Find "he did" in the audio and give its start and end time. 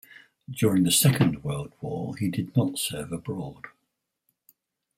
2.17-2.55